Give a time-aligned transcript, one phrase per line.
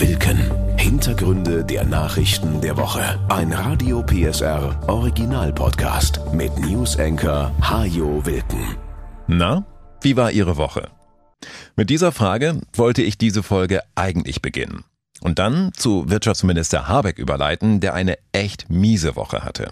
[0.00, 0.40] Wilken.
[0.78, 3.20] Hintergründe der Nachrichten der Woche.
[3.28, 8.76] Ein Radio PSR Original Podcast mit News Anchor Hajo Wilken.
[9.26, 9.66] Na,
[10.00, 10.88] wie war Ihre Woche?
[11.76, 14.84] Mit dieser Frage wollte ich diese Folge eigentlich beginnen.
[15.20, 19.70] Und dann zu Wirtschaftsminister Habeck überleiten, der eine echt miese Woche hatte.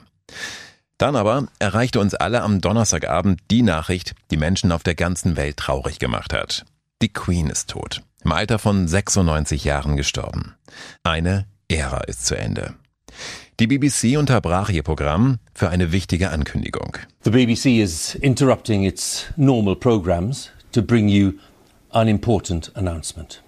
[0.99, 5.57] Dann aber erreichte uns alle am Donnerstagabend die Nachricht, die Menschen auf der ganzen Welt
[5.57, 6.67] traurig gemacht hat.
[7.01, 8.03] Die Queen ist tot.
[8.25, 10.57] Im Alter von 96 Jahren gestorben.
[11.05, 12.75] Eine Ära ist zu Ende.
[13.61, 16.97] Die BBC unterbrach ihr Programm für eine wichtige Ankündigung.
[17.25, 21.33] The BBC is interrupting its normal programs to bring you
[21.91, 23.43] an important announcement.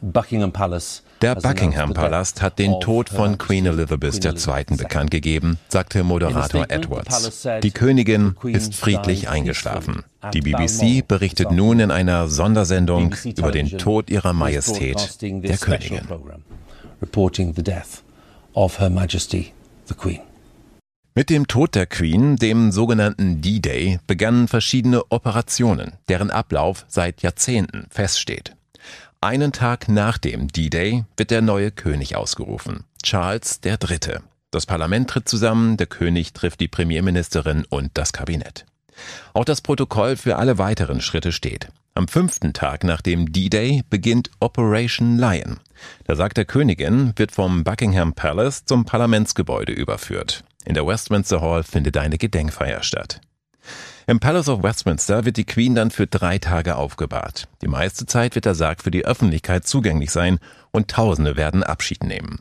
[0.00, 4.76] Buckingham Palace der Buckingham Palast hat den Tod von Queen Elizabeth II.
[4.76, 7.46] bekannt gegeben, sagte Moderator Edwards.
[7.62, 10.04] Die Königin ist friedlich eingeschlafen.
[10.32, 16.02] Die BBC berichtet nun in einer Sondersendung über den Tod ihrer Majestät, der Königin.
[21.14, 27.86] Mit dem Tod der Queen, dem sogenannten D-Day, begannen verschiedene Operationen, deren Ablauf seit Jahrzehnten
[27.90, 28.54] feststeht.
[29.22, 34.20] Einen Tag nach dem D-Day wird der neue König ausgerufen, Charles III.
[34.50, 38.64] Das Parlament tritt zusammen, der König trifft die Premierministerin und das Kabinett.
[39.34, 41.68] Auch das Protokoll für alle weiteren Schritte steht.
[41.92, 45.60] Am fünften Tag nach dem D-Day beginnt Operation Lion.
[46.08, 50.44] Der Sarg der Königin wird vom Buckingham Palace zum Parlamentsgebäude überführt.
[50.64, 53.20] In der Westminster Hall findet eine Gedenkfeier statt.
[54.06, 57.46] Im Palace of Westminster wird die Queen dann für drei Tage aufgebahrt.
[57.62, 60.38] Die meiste Zeit wird der Sarg für die Öffentlichkeit zugänglich sein
[60.72, 62.40] und Tausende werden Abschied nehmen.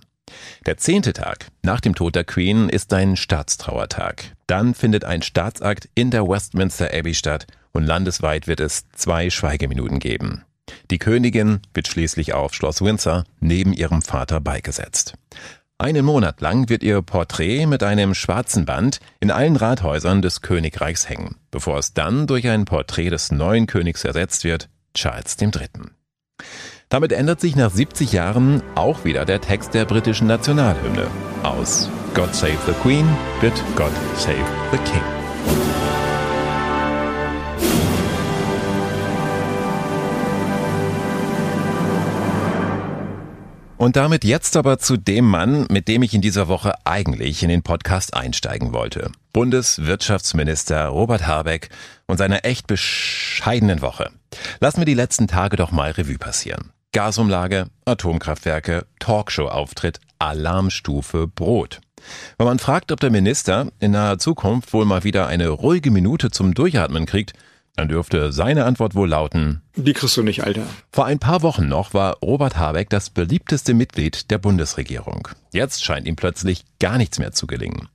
[0.65, 4.35] Der zehnte Tag nach dem Tod der Queen ist ein Staatstrauertag.
[4.47, 9.99] Dann findet ein Staatsakt in der Westminster Abbey statt und landesweit wird es zwei Schweigeminuten
[9.99, 10.43] geben.
[10.91, 15.13] Die Königin wird schließlich auf Schloss Windsor neben ihrem Vater beigesetzt.
[15.81, 21.07] Einen Monat lang wird ihr Porträt mit einem schwarzen Band in allen Rathäusern des Königreichs
[21.07, 25.69] hängen, bevor es dann durch ein Porträt des neuen Königs ersetzt wird, Charles III.
[26.89, 31.07] Damit ändert sich nach 70 Jahren auch wieder der Text der britischen Nationalhymne.
[31.43, 33.07] Aus God Save the Queen
[33.39, 34.35] wird God Save
[34.73, 35.18] the King.
[43.79, 47.49] Und damit jetzt aber zu dem Mann, mit dem ich in dieser Woche eigentlich in
[47.49, 49.09] den Podcast einsteigen wollte.
[49.31, 51.69] Bundeswirtschaftsminister Robert Habeck
[52.05, 54.11] und seiner echt bescheidenen Woche.
[54.59, 56.71] Lassen wir die letzten Tage doch mal Revue passieren.
[56.91, 61.79] Gasumlage, Atomkraftwerke, Talkshow-Auftritt, Alarmstufe Brot.
[62.37, 66.31] Wenn man fragt, ob der Minister in naher Zukunft wohl mal wieder eine ruhige Minute
[66.31, 67.31] zum Durchatmen kriegt,
[67.79, 70.63] dann dürfte seine Antwort wohl lauten, die kriegst du nicht, Alter.
[70.91, 75.29] Vor ein paar Wochen noch war Robert Habeck das beliebteste Mitglied der Bundesregierung.
[75.53, 77.87] Jetzt scheint ihm plötzlich gar nichts mehr zu gelingen.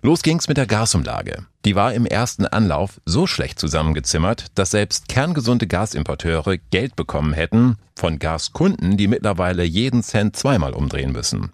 [0.00, 1.44] Los ging's mit der Gasumlage.
[1.64, 7.76] Die war im ersten Anlauf so schlecht zusammengezimmert, dass selbst kerngesunde Gasimporteure Geld bekommen hätten
[7.96, 11.50] von Gaskunden, die mittlerweile jeden Cent zweimal umdrehen müssen.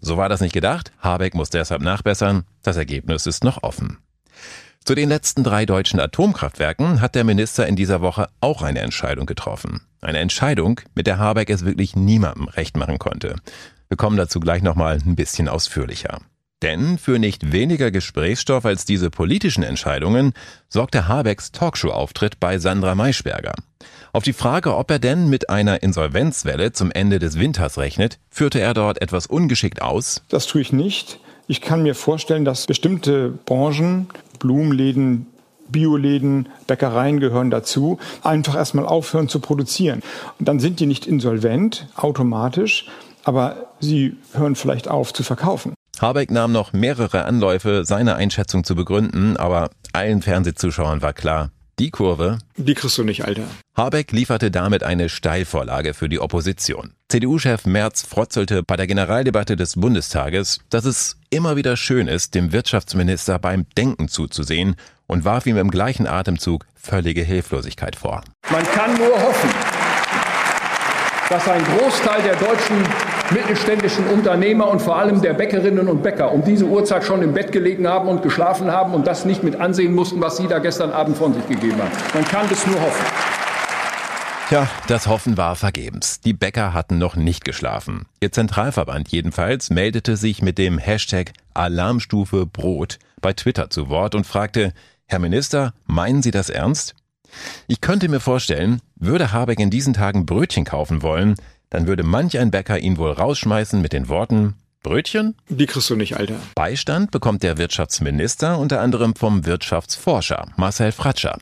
[0.00, 0.92] So war das nicht gedacht.
[1.00, 2.44] Habeck muss deshalb nachbessern.
[2.62, 3.98] Das Ergebnis ist noch offen.
[4.88, 9.26] Zu den letzten drei deutschen Atomkraftwerken hat der Minister in dieser Woche auch eine Entscheidung
[9.26, 9.82] getroffen.
[10.00, 13.36] Eine Entscheidung, mit der Habeck es wirklich niemandem recht machen konnte.
[13.88, 16.20] Wir kommen dazu gleich nochmal ein bisschen ausführlicher.
[16.62, 20.32] Denn für nicht weniger Gesprächsstoff als diese politischen Entscheidungen
[20.70, 23.52] sorgte Habecks Talkshow-Auftritt bei Sandra Maischberger.
[24.14, 28.58] Auf die Frage, ob er denn mit einer Insolvenzwelle zum Ende des Winters rechnet, führte
[28.58, 30.22] er dort etwas ungeschickt aus.
[30.30, 31.20] Das tue ich nicht.
[31.50, 35.26] Ich kann mir vorstellen, dass bestimmte Branchen Blumenläden,
[35.68, 40.02] Bioläden, Bäckereien gehören dazu, einfach erstmal aufhören zu produzieren.
[40.38, 42.86] Und dann sind die nicht insolvent automatisch,
[43.24, 45.74] aber sie hören vielleicht auf zu verkaufen.
[46.00, 51.90] Habeck nahm noch mehrere Anläufe, seine Einschätzung zu begründen, aber allen Fernsehzuschauern war klar, die
[51.90, 52.38] Kurve.
[52.56, 53.44] Die kriegst du nicht, Alter.
[53.76, 56.92] Habeck lieferte damit eine Steilvorlage für die Opposition.
[57.08, 62.52] CDU-Chef Merz frotzelte bei der Generaldebatte des Bundestages, dass es immer wieder schön ist, dem
[62.52, 64.76] Wirtschaftsminister beim Denken zuzusehen
[65.06, 68.22] und warf ihm im gleichen Atemzug völlige Hilflosigkeit vor.
[68.50, 69.50] Man kann nur hoffen,
[71.28, 72.84] dass ein Großteil der deutschen
[73.30, 77.52] mittelständischen Unternehmer und vor allem der Bäckerinnen und Bäcker um diese Uhrzeit schon im Bett
[77.52, 80.90] gelegen haben und geschlafen haben und das nicht mit ansehen mussten, was Sie da gestern
[80.90, 81.90] Abend von sich gegeben haben.
[82.14, 83.06] Man kann es nur hoffen.
[84.48, 86.20] Tja, das Hoffen war vergebens.
[86.20, 88.06] Die Bäcker hatten noch nicht geschlafen.
[88.20, 94.26] Ihr Zentralverband jedenfalls meldete sich mit dem Hashtag Alarmstufe Brot bei Twitter zu Wort und
[94.26, 94.72] fragte,
[95.04, 96.94] Herr Minister, meinen Sie das ernst?
[97.66, 101.34] Ich könnte mir vorstellen, würde Habeck in diesen Tagen Brötchen kaufen wollen,
[101.70, 105.34] dann würde manch ein Bäcker ihn wohl rausschmeißen mit den Worten Brötchen?
[105.48, 106.36] Die kriegst du nicht, Alter.
[106.54, 111.38] Beistand bekommt der Wirtschaftsminister unter anderem vom Wirtschaftsforscher Marcel Fratscher.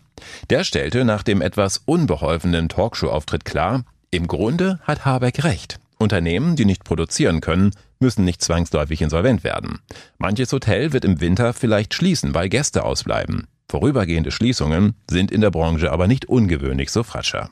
[0.51, 5.79] Der stellte nach dem etwas unbeholfenen Talkshow-Auftritt klar, im Grunde hat Habeck recht.
[5.99, 9.81] Unternehmen, die nicht produzieren können, müssen nicht zwangsläufig insolvent werden.
[10.19, 13.47] Manches Hotel wird im Winter vielleicht schließen, weil Gäste ausbleiben.
[13.69, 17.51] Vorübergehende Schließungen sind in der Branche aber nicht ungewöhnlich, so Fratscher.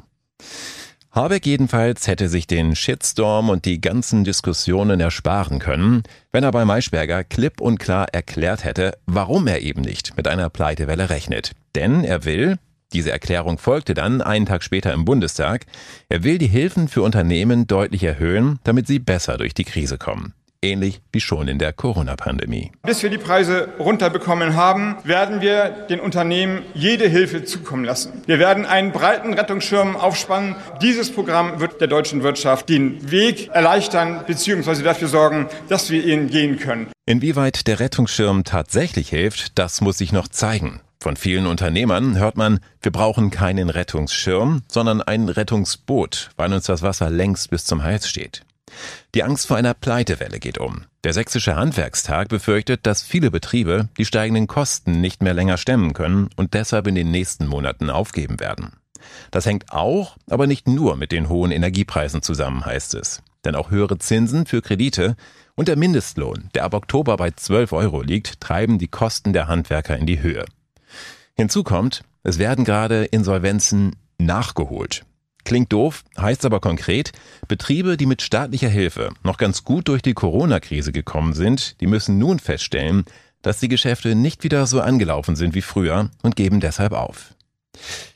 [1.15, 6.03] Habeck jedenfalls hätte sich den Shitstorm und die ganzen Diskussionen ersparen können,
[6.33, 10.51] wenn er bei Maischberger klipp und klar erklärt hätte, warum er eben nicht mit einer
[10.51, 11.53] Pleitewelle rechnet.
[11.77, 12.59] Denn er will,
[12.93, 15.67] diese Erklärung folgte dann einen Tag später im Bundestag,
[16.09, 20.35] er will die Hilfen für Unternehmen deutlich erhöhen, damit sie besser durch die Krise kommen
[20.65, 22.73] ähnlich wie schon in der Corona-Pandemie.
[22.83, 28.23] Bis wir die Preise runterbekommen haben, werden wir den Unternehmen jede Hilfe zukommen lassen.
[28.27, 30.57] Wir werden einen breiten Rettungsschirm aufspannen.
[30.83, 34.83] Dieses Programm wird der deutschen Wirtschaft den Weg erleichtern bzw.
[34.83, 36.89] dafür sorgen, dass wir ihn gehen können.
[37.07, 40.81] Inwieweit der Rettungsschirm tatsächlich hilft, das muss sich noch zeigen.
[41.05, 46.81] Von vielen Unternehmern hört man, wir brauchen keinen Rettungsschirm, sondern ein Rettungsboot, weil uns das
[46.81, 48.43] Wasser längst bis zum Hals steht.
[49.15, 50.85] Die Angst vor einer Pleitewelle geht um.
[51.05, 56.31] Der Sächsische Handwerkstag befürchtet, dass viele Betriebe die steigenden Kosten nicht mehr länger stemmen können
[56.37, 58.73] und deshalb in den nächsten Monaten aufgeben werden.
[59.31, 63.23] Das hängt auch, aber nicht nur mit den hohen Energiepreisen zusammen, heißt es.
[63.45, 65.17] Denn auch höhere Zinsen für Kredite
[65.55, 69.97] und der Mindestlohn, der ab Oktober bei 12 Euro liegt, treiben die Kosten der Handwerker
[69.97, 70.45] in die Höhe.
[71.37, 75.05] Hinzu kommt, es werden gerade Insolvenzen nachgeholt.
[75.45, 77.13] Klingt doof, heißt aber konkret,
[77.49, 82.19] Betriebe, die mit staatlicher Hilfe noch ganz gut durch die Corona-Krise gekommen sind, die müssen
[82.19, 83.05] nun feststellen,
[83.43, 87.35] dass die Geschäfte nicht wieder so angelaufen sind wie früher und geben deshalb auf.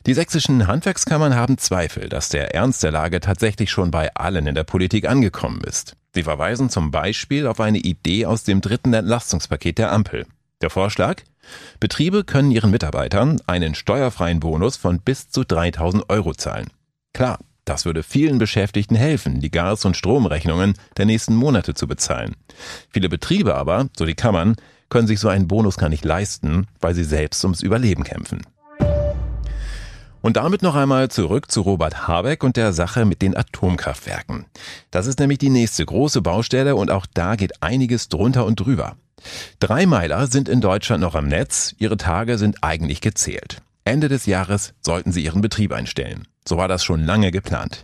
[0.07, 4.55] Die sächsischen Handwerkskammern haben Zweifel, dass der Ernst der Lage tatsächlich schon bei allen in
[4.55, 5.97] der Politik angekommen ist.
[6.15, 10.27] Sie verweisen zum Beispiel auf eine Idee aus dem dritten Entlastungspaket der Ampel.
[10.63, 11.23] Der Vorschlag?
[11.81, 16.69] Betriebe können ihren Mitarbeitern einen steuerfreien Bonus von bis zu 3000 Euro zahlen.
[17.19, 22.37] Klar, das würde vielen Beschäftigten helfen, die Gas- und Stromrechnungen der nächsten Monate zu bezahlen.
[22.91, 24.55] Viele Betriebe aber, so die Kammern,
[24.89, 28.47] können sich so einen Bonus gar nicht leisten, weil sie selbst ums Überleben kämpfen.
[30.21, 34.47] Und damit noch einmal zurück zu Robert Habeck und der Sache mit den Atomkraftwerken.
[34.93, 38.95] Das ist nämlich die nächste große Baustelle und auch da geht einiges drunter und drüber.
[39.59, 43.61] Drei Meiler sind in Deutschland noch am Netz, ihre Tage sind eigentlich gezählt.
[43.85, 46.29] Ende des Jahres sollten sie ihren Betrieb einstellen.
[46.49, 47.83] So war das schon lange geplant.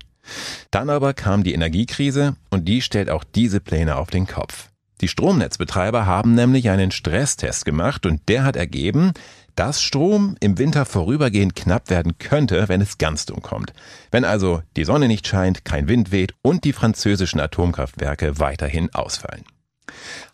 [0.70, 4.70] Dann aber kam die Energiekrise und die stellt auch diese Pläne auf den Kopf.
[5.02, 9.12] Die Stromnetzbetreiber haben nämlich einen Stresstest gemacht und der hat ergeben,
[9.54, 13.74] dass Strom im Winter vorübergehend knapp werden könnte, wenn es ganz dumm kommt.
[14.10, 19.44] Wenn also die Sonne nicht scheint, kein Wind weht und die französischen Atomkraftwerke weiterhin ausfallen.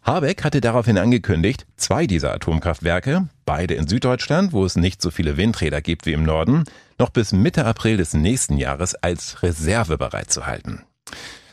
[0.03, 5.37] Habeck hatte daraufhin angekündigt, zwei dieser Atomkraftwerke, beide in Süddeutschland, wo es nicht so viele
[5.37, 6.65] Windräder gibt wie im Norden,
[6.99, 10.83] noch bis Mitte April des nächsten Jahres als Reserve bereitzuhalten.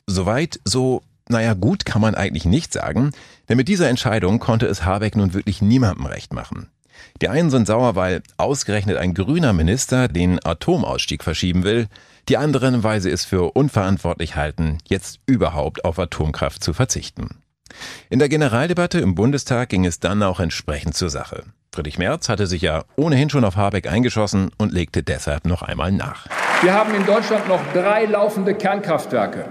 [0.06, 3.12] Soweit so, naja, gut kann man eigentlich nicht sagen,
[3.50, 6.70] denn mit dieser Entscheidung konnte es Habeck nun wirklich niemandem recht machen.
[7.22, 11.88] Die einen sind sauer, weil ausgerechnet ein grüner Minister den Atomausstieg verschieben will,
[12.30, 17.42] die anderen, weil sie es für unverantwortlich halten, jetzt überhaupt auf Atomkraft zu verzichten.
[18.10, 21.44] In der Generaldebatte im Bundestag ging es dann auch entsprechend zur Sache.
[21.74, 25.92] Friedrich Merz hatte sich ja ohnehin schon auf Habeck eingeschossen und legte deshalb noch einmal
[25.92, 26.28] nach.
[26.62, 29.46] Wir haben in Deutschland noch drei laufende Kernkraftwerke.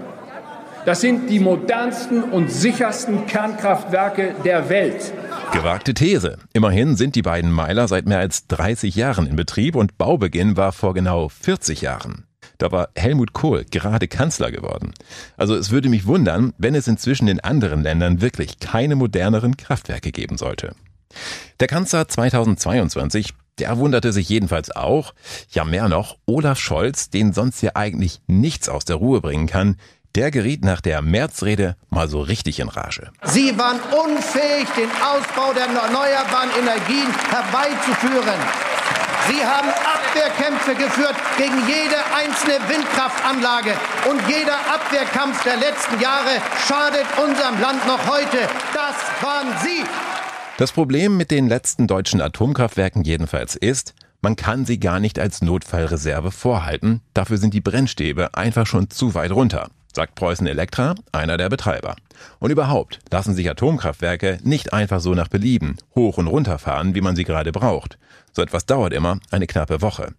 [0.85, 5.13] Das sind die modernsten und sichersten Kernkraftwerke der Welt.
[5.53, 6.37] Gewagte These.
[6.53, 10.71] Immerhin sind die beiden Meiler seit mehr als 30 Jahren in Betrieb und Baubeginn war
[10.71, 12.26] vor genau 40 Jahren.
[12.57, 14.93] Da war Helmut Kohl gerade Kanzler geworden.
[15.35, 20.11] Also es würde mich wundern, wenn es inzwischen in anderen Ländern wirklich keine moderneren Kraftwerke
[20.11, 20.75] geben sollte.
[21.59, 25.13] Der Kanzler 2022, der wunderte sich jedenfalls auch,
[25.49, 29.77] ja mehr noch, Olaf Scholz, den sonst ja eigentlich nichts aus der Ruhe bringen kann,
[30.15, 33.11] der geriet nach der Märzrede mal so richtig in Rage.
[33.23, 38.39] Sie waren unfähig, den Ausbau der erneuerbaren Energien herbeizuführen.
[39.29, 43.73] Sie haben Abwehrkämpfe geführt gegen jede einzelne Windkraftanlage.
[44.09, 48.37] Und jeder Abwehrkampf der letzten Jahre schadet unserem Land noch heute.
[48.73, 49.83] Das waren Sie.
[50.57, 55.41] Das Problem mit den letzten deutschen Atomkraftwerken jedenfalls ist, man kann sie gar nicht als
[55.41, 57.01] Notfallreserve vorhalten.
[57.13, 61.95] Dafür sind die Brennstäbe einfach schon zu weit runter sagt Preußen Elektra, einer der Betreiber.
[62.39, 67.01] Und überhaupt lassen sich Atomkraftwerke nicht einfach so nach Belieben hoch und runter fahren, wie
[67.01, 67.97] man sie gerade braucht.
[68.31, 70.13] So etwas dauert immer eine knappe Woche.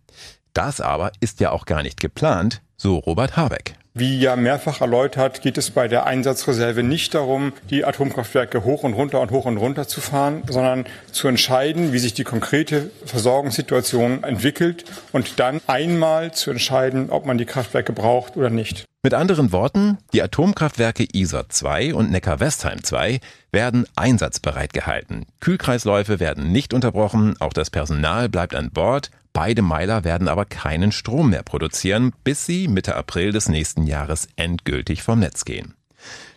[0.53, 3.75] Das aber ist ja auch gar nicht geplant, so Robert Habeck.
[3.95, 8.95] Wie ja mehrfach erläutert, geht es bei der Einsatzreserve nicht darum, die Atomkraftwerke hoch und
[8.95, 14.25] runter und hoch und runter zu fahren, sondern zu entscheiden, wie sich die konkrete Versorgungssituation
[14.25, 18.88] entwickelt und dann einmal zu entscheiden, ob man die Kraftwerke braucht oder nicht.
[19.05, 23.21] Mit anderen Worten, die Atomkraftwerke Isar 2 und Neckar-Westheim 2
[23.53, 25.25] werden einsatzbereit gehalten.
[25.39, 30.91] Kühlkreisläufe werden nicht unterbrochen, auch das Personal bleibt an Bord, Beide Meiler werden aber keinen
[30.91, 35.75] Strom mehr produzieren, bis sie Mitte April des nächsten Jahres endgültig vom Netz gehen.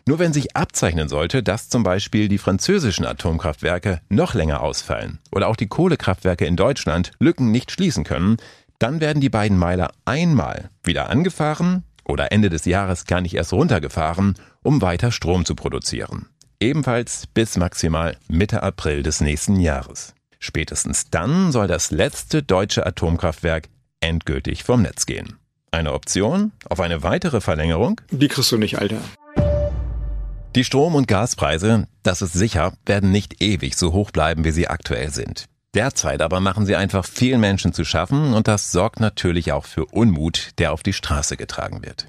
[0.07, 5.47] Nur wenn sich abzeichnen sollte, dass zum Beispiel die französischen Atomkraftwerke noch länger ausfallen oder
[5.47, 8.37] auch die Kohlekraftwerke in Deutschland Lücken nicht schließen können,
[8.77, 13.53] dann werden die beiden Meiler einmal wieder angefahren oder Ende des Jahres gar nicht erst
[13.53, 16.27] runtergefahren, um weiter Strom zu produzieren.
[16.59, 20.13] Ebenfalls bis maximal Mitte April des nächsten Jahres.
[20.37, 25.37] Spätestens dann soll das letzte deutsche Atomkraftwerk endgültig vom Netz gehen.
[25.71, 28.01] Eine Option auf eine weitere Verlängerung?
[28.11, 28.97] Die kriegst du nicht, Alter.
[30.55, 34.67] Die Strom- und Gaspreise, das ist sicher, werden nicht ewig so hoch bleiben, wie sie
[34.67, 35.45] aktuell sind.
[35.73, 39.85] Derzeit aber machen sie einfach vielen Menschen zu schaffen und das sorgt natürlich auch für
[39.85, 42.07] Unmut, der auf die Straße getragen wird.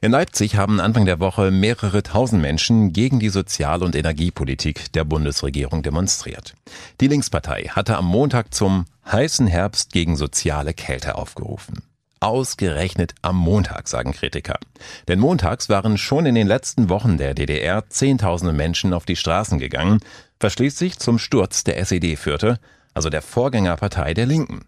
[0.00, 5.04] In Leipzig haben Anfang der Woche mehrere tausend Menschen gegen die Sozial- und Energiepolitik der
[5.04, 6.54] Bundesregierung demonstriert.
[7.00, 11.82] Die Linkspartei hatte am Montag zum heißen Herbst gegen soziale Kälte aufgerufen.
[12.20, 14.58] Ausgerechnet am Montag, sagen Kritiker.
[15.06, 19.60] Denn montags waren schon in den letzten Wochen der DDR Zehntausende Menschen auf die Straßen
[19.60, 20.00] gegangen,
[20.40, 22.58] was schließlich zum Sturz der SED führte,
[22.98, 24.62] also der Vorgängerpartei der Linken.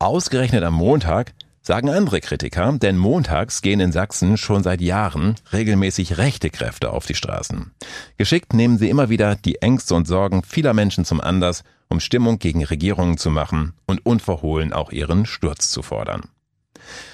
[0.00, 6.18] Ausgerechnet am Montag sagen andere Kritiker, denn montags gehen in Sachsen schon seit Jahren regelmäßig
[6.18, 7.70] rechte Kräfte auf die Straßen.
[8.16, 12.40] Geschickt nehmen sie immer wieder die Ängste und Sorgen vieler Menschen zum Anlass, um Stimmung
[12.40, 16.22] gegen Regierungen zu machen und unverhohlen auch ihren Sturz zu fordern.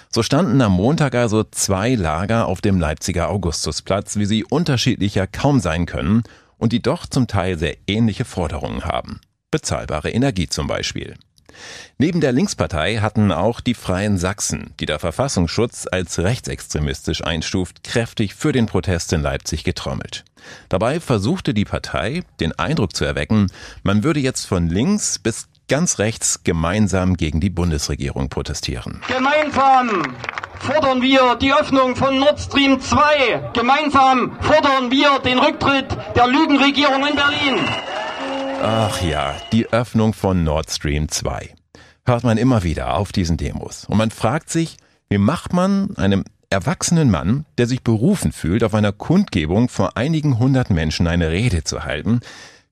[0.09, 5.61] So standen am Montag also zwei Lager auf dem Leipziger Augustusplatz, wie sie unterschiedlicher kaum
[5.61, 6.23] sein können
[6.57, 9.21] und die doch zum Teil sehr ähnliche Forderungen haben.
[9.51, 11.17] Bezahlbare Energie zum Beispiel.
[11.99, 18.35] Neben der Linkspartei hatten auch die Freien Sachsen, die der Verfassungsschutz als rechtsextremistisch einstuft, kräftig
[18.35, 20.25] für den Protest in Leipzig getrommelt.
[20.69, 23.49] Dabei versuchte die Partei, den Eindruck zu erwecken,
[23.83, 29.03] man würde jetzt von links bis ganz rechts gemeinsam gegen die Bundesregierung protestieren.
[29.07, 30.17] Gemeinsam
[30.59, 33.51] fordern wir die Öffnung von Nord Stream 2.
[33.53, 37.90] Gemeinsam fordern wir den Rücktritt der Lügenregierung in Berlin.
[38.63, 41.55] Ach ja, die Öffnung von Nord Stream 2.
[42.05, 43.87] Hört man immer wieder auf diesen Demos.
[43.87, 44.77] Und man fragt sich,
[45.09, 50.39] wie macht man einem erwachsenen Mann, der sich berufen fühlt, auf einer Kundgebung vor einigen
[50.39, 52.21] hundert Menschen eine Rede zu halten,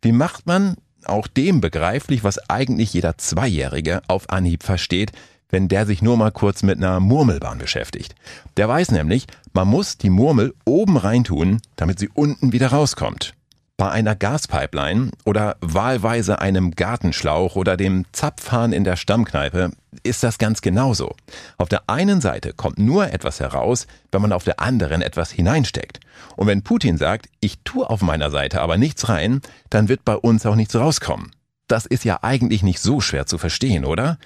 [0.03, 5.13] wie macht man auch dem begreiflich, was eigentlich jeder Zweijährige auf Anhieb versteht,
[5.49, 8.15] wenn der sich nur mal kurz mit einer Murmelbahn beschäftigt.
[8.59, 13.33] Der weiß nämlich, man muss die Murmel oben reintun, damit sie unten wieder rauskommt.
[13.81, 19.71] Bei einer Gaspipeline oder wahlweise einem Gartenschlauch oder dem Zapfhahn in der Stammkneipe
[20.03, 21.15] ist das ganz genauso.
[21.59, 26.01] Auf der einen Seite kommt nur etwas heraus, wenn man auf der anderen etwas hineinsteckt.
[26.35, 30.17] Und wenn Putin sagt, ich tue auf meiner Seite aber nichts rein, dann wird bei
[30.17, 31.31] uns auch nichts rauskommen.
[31.69, 34.19] Das ist ja eigentlich nicht so schwer zu verstehen, oder?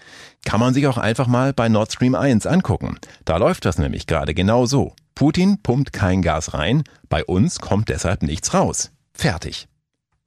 [0.47, 2.97] Kann man sich auch einfach mal bei Nord Stream 1 angucken.
[3.27, 4.95] Da läuft das nämlich gerade genau so.
[5.15, 8.93] Putin pumpt kein Gas rein, bei uns kommt deshalb nichts raus.
[9.15, 9.69] Fertig.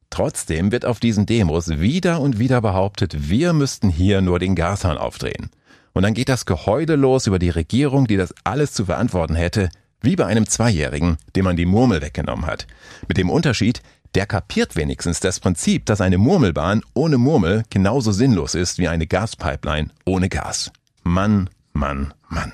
[0.09, 4.97] Trotzdem wird auf diesen Demos wieder und wieder behauptet, wir müssten hier nur den Gashahn
[4.97, 5.49] aufdrehen.
[5.93, 9.69] Und dann geht das Geheule los über die Regierung, die das alles zu verantworten hätte,
[10.01, 12.67] wie bei einem Zweijährigen, dem man die Murmel weggenommen hat.
[13.07, 13.81] Mit dem Unterschied,
[14.13, 19.07] der kapiert wenigstens das Prinzip, dass eine Murmelbahn ohne Murmel genauso sinnlos ist wie eine
[19.07, 20.71] Gaspipeline ohne Gas.
[21.03, 22.53] Mann, Mann, Mann.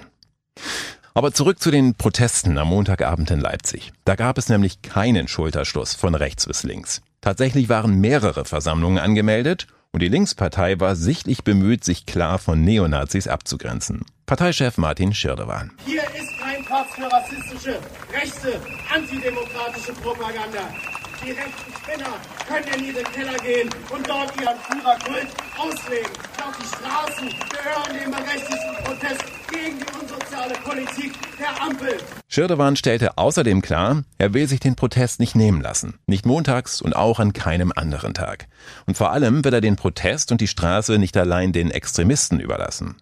[1.13, 3.91] Aber zurück zu den Protesten am Montagabend in Leipzig.
[4.05, 7.01] Da gab es nämlich keinen Schulterschluss von rechts bis links.
[7.19, 13.27] Tatsächlich waren mehrere Versammlungen angemeldet und die Linkspartei war sichtlich bemüht, sich klar von Neonazis
[13.27, 14.05] abzugrenzen.
[14.25, 15.71] Parteichef Martin Schirdewan.
[15.85, 17.77] Hier ist kein Platz für rassistische,
[18.13, 18.61] rechte,
[18.93, 20.69] antidemokratische Propaganda.
[21.23, 22.13] Die rechten Spinner
[22.47, 25.27] können in ihren Keller gehen und dort ihren Führerkult
[25.57, 26.11] auslegen.
[26.37, 30.00] Doch die Straßen gehören dem berechtigten Protest gegen die
[30.41, 31.97] unsoziale Politik der Ampel.
[32.27, 35.95] Schirdewan stellte außerdem klar, er will sich den Protest nicht nehmen lassen.
[36.07, 38.47] Nicht montags und auch an keinem anderen Tag.
[38.85, 42.97] Und vor allem wird er den Protest und die Straße nicht allein den Extremisten überlassen.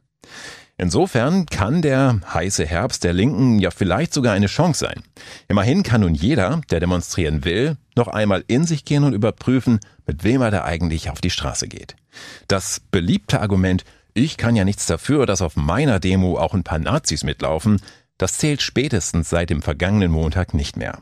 [0.77, 5.03] Insofern kann der heiße Herbst der Linken ja vielleicht sogar eine Chance sein.
[5.49, 10.23] Immerhin kann nun jeder, der demonstrieren will, noch einmal in sich gehen und überprüfen, mit
[10.23, 11.97] wem er da eigentlich auf die Straße geht.
[12.47, 13.83] Das beliebte Argument,
[14.19, 17.81] ich kann ja nichts dafür, dass auf meiner Demo auch ein paar Nazis mitlaufen,
[18.17, 20.99] Das zählt spätestens seit dem vergangenen Montag nicht mehr.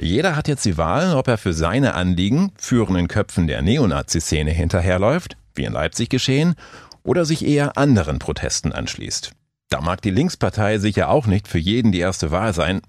[0.00, 5.36] Jeder hat jetzt die Wahl, ob er für seine Anliegen führenden Köpfen der Neonazi-Szene hinterherläuft,
[5.56, 6.54] wie in Leipzig geschehen,
[7.02, 9.32] oder sich eher anderen Protesten anschließt.
[9.68, 12.82] Da mag die Linkspartei sicher auch nicht für jeden die erste Wahl sein,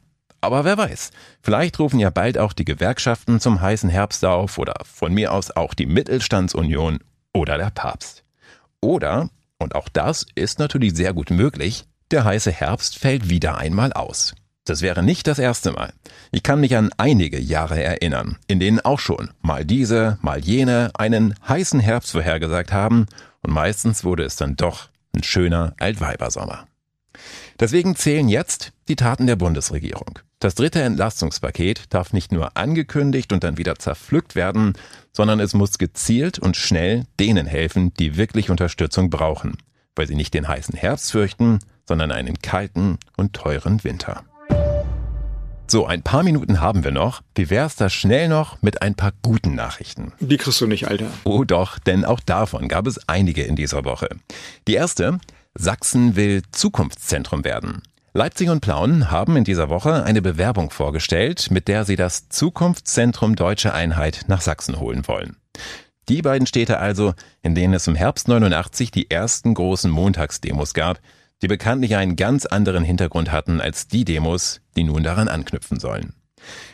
[0.45, 1.09] aber wer weiß,
[1.41, 5.49] vielleicht rufen ja bald auch die Gewerkschaften zum heißen Herbst auf oder von mir aus
[5.49, 6.99] auch die Mittelstandsunion
[7.33, 8.23] oder der Papst.
[8.79, 13.93] Oder, und auch das ist natürlich sehr gut möglich, der heiße Herbst fällt wieder einmal
[13.93, 14.35] aus.
[14.65, 15.93] Das wäre nicht das erste Mal.
[16.31, 20.91] Ich kann mich an einige Jahre erinnern, in denen auch schon mal diese, mal jene
[20.95, 23.05] einen heißen Herbst vorhergesagt haben
[23.41, 26.67] und meistens wurde es dann doch ein schöner Altweibersommer.
[27.59, 30.19] Deswegen zählen jetzt die Taten der Bundesregierung.
[30.39, 34.73] Das dritte Entlastungspaket darf nicht nur angekündigt und dann wieder zerpflückt werden,
[35.13, 39.57] sondern es muss gezielt und schnell denen helfen, die wirklich Unterstützung brauchen,
[39.95, 44.23] weil sie nicht den heißen Herbst fürchten, sondern einen kalten und teuren Winter.
[45.67, 47.21] So, ein paar Minuten haben wir noch.
[47.33, 50.13] Wie wär's da schnell noch mit ein paar guten Nachrichten?
[50.19, 51.07] Die kriegst du nicht, Alter.
[51.23, 54.09] Oh doch, denn auch davon gab es einige in dieser Woche.
[54.67, 55.17] Die erste,
[55.57, 57.81] Sachsen will Zukunftszentrum werden.
[58.13, 63.35] Leipzig und Plauen haben in dieser Woche eine Bewerbung vorgestellt, mit der sie das Zukunftszentrum
[63.35, 65.37] Deutsche Einheit nach Sachsen holen wollen.
[66.09, 70.99] Die beiden Städte also, in denen es im Herbst 89 die ersten großen Montagsdemos gab,
[71.41, 76.13] die bekanntlich einen ganz anderen Hintergrund hatten als die Demos, die nun daran anknüpfen sollen.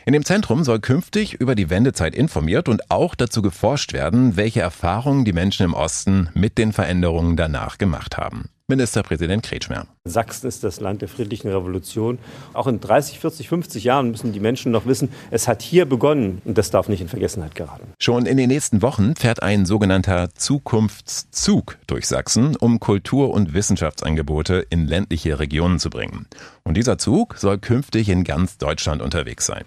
[0.04, 4.60] In dem Zentrum soll künftig über die Wendezeit informiert und auch dazu geforscht werden, welche
[4.60, 8.50] Erfahrungen die Menschen im Osten mit den Veränderungen danach gemacht haben.
[8.72, 9.86] Ministerpräsident Kretschmer.
[10.04, 12.18] Sachsen ist das Land der friedlichen Revolution.
[12.54, 16.40] Auch in 30, 40, 50 Jahren müssen die Menschen noch wissen, es hat hier begonnen
[16.46, 17.92] und das darf nicht in Vergessenheit geraten.
[17.98, 24.66] Schon in den nächsten Wochen fährt ein sogenannter Zukunftszug durch Sachsen, um Kultur- und Wissenschaftsangebote
[24.70, 26.26] in ländliche Regionen zu bringen.
[26.64, 29.64] Und dieser Zug soll künftig in ganz Deutschland unterwegs sein.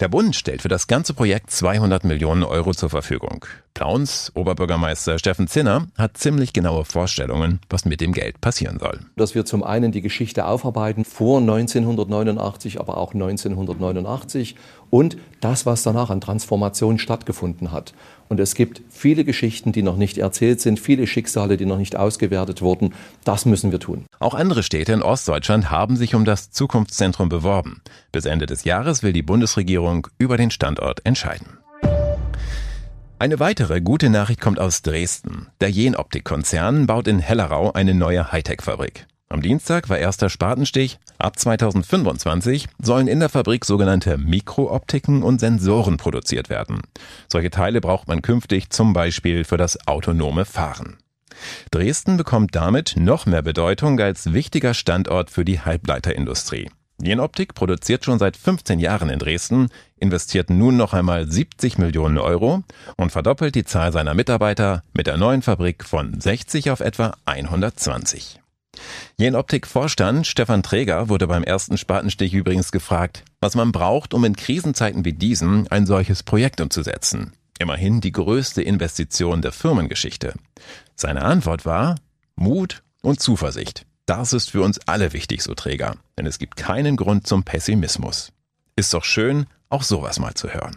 [0.00, 3.44] Der Bund stellt für das ganze Projekt 200 Millionen Euro zur Verfügung.
[3.74, 9.00] Plauns Oberbürgermeister Steffen Zinner hat ziemlich genaue Vorstellungen, was mit dem Geld passieren soll.
[9.16, 14.54] Dass wir zum einen die Geschichte aufarbeiten vor 1989, aber auch 1989
[14.90, 17.94] und das, was danach an Transformation stattgefunden hat.
[18.28, 21.96] Und es gibt viele Geschichten, die noch nicht erzählt sind, viele Schicksale, die noch nicht
[21.96, 22.94] ausgewertet wurden.
[23.24, 24.04] Das müssen wir tun.
[24.18, 27.82] Auch andere Städte in Ostdeutschland haben sich um das Zukunftszentrum beworben.
[28.12, 31.58] Bis Ende des Jahres will die Bundesregierung über den Standort entscheiden.
[33.18, 35.46] Eine weitere gute Nachricht kommt aus Dresden.
[35.60, 39.06] Der Jenoptik-Konzern baut in Hellerau eine neue Hightech-Fabrik.
[39.28, 40.98] Am Dienstag war erster Spatenstich.
[41.18, 46.82] Ab 2025 sollen in der Fabrik sogenannte Mikrooptiken und Sensoren produziert werden.
[47.28, 50.98] Solche Teile braucht man künftig zum Beispiel für das autonome Fahren.
[51.70, 56.70] Dresden bekommt damit noch mehr Bedeutung als wichtiger Standort für die Halbleiterindustrie.
[57.02, 62.62] Jenoptik produziert schon seit 15 Jahren in Dresden, investiert nun noch einmal 70 Millionen Euro
[62.96, 68.40] und verdoppelt die Zahl seiner Mitarbeiter mit der neuen Fabrik von 60 auf etwa 120.
[69.18, 75.04] Jenoptik-Vorstand Stefan Träger wurde beim ersten Spatenstich übrigens gefragt, was man braucht, um in Krisenzeiten
[75.04, 77.32] wie diesen ein solches Projekt umzusetzen.
[77.58, 80.34] Immerhin die größte Investition der Firmengeschichte.
[80.96, 81.96] Seine Antwort war
[82.36, 83.86] Mut und Zuversicht.
[84.06, 88.32] Das ist für uns alle wichtig, so Träger, denn es gibt keinen Grund zum Pessimismus.
[88.76, 90.76] Ist doch schön, auch sowas mal zu hören.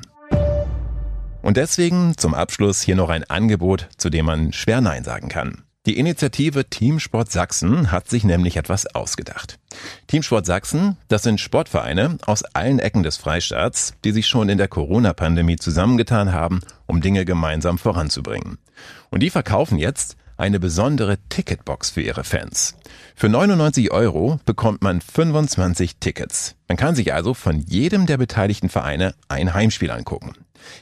[1.41, 5.63] Und deswegen zum Abschluss hier noch ein Angebot, zu dem man schwer Nein sagen kann.
[5.87, 9.57] Die Initiative Teamsport Sachsen hat sich nämlich etwas ausgedacht.
[10.07, 14.67] Teamsport Sachsen, das sind Sportvereine aus allen Ecken des Freistaats, die sich schon in der
[14.67, 18.57] Corona-Pandemie zusammengetan haben, um Dinge gemeinsam voranzubringen.
[19.11, 22.75] Und die verkaufen jetzt eine besondere Ticketbox für ihre Fans.
[23.15, 26.55] Für 99 Euro bekommt man 25 Tickets.
[26.67, 30.33] Man kann sich also von jedem der beteiligten Vereine ein Heimspiel angucken.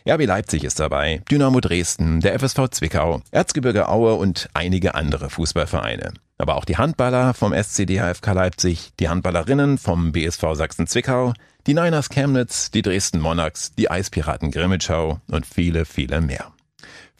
[0.07, 6.13] RB Leipzig ist dabei, Dynamo Dresden, der FSV Zwickau, Erzgebirge Aue und einige andere Fußballvereine.
[6.37, 11.33] Aber auch die Handballer vom SCDHFK Leipzig, die Handballerinnen vom BSV Sachsen-Zwickau,
[11.67, 16.51] die Niners Chemnitz, die Dresden Monarchs, die Eispiraten Grimmitschau und viele, viele mehr.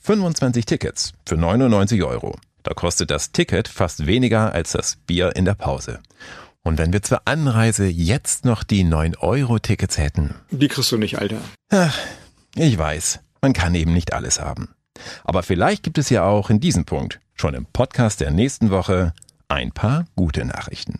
[0.02, 2.36] 25 Tickets für 99 Euro.
[2.62, 6.00] Da kostet das Ticket fast weniger als das Bier in der Pause.
[6.63, 10.34] Und wenn wir zur Anreise jetzt noch die 9-Euro-Tickets hätten.
[10.50, 11.38] Die kriegst du nicht, Alter.
[11.70, 11.96] Ach,
[12.56, 14.70] ich weiß, man kann eben nicht alles haben.
[15.24, 19.13] Aber vielleicht gibt es ja auch in diesem Punkt schon im Podcast der nächsten Woche
[19.50, 20.98] ein paar gute Nachrichten.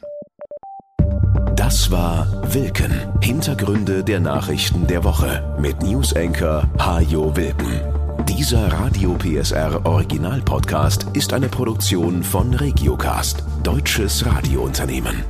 [1.56, 2.94] Das war Wilken.
[3.22, 7.82] Hintergründe der Nachrichten der Woche mit Newsenker Hajo Wilken.
[8.26, 15.24] Dieser Radio PSR Original Podcast ist eine Produktion von Regiocast, deutsches Radiounternehmen.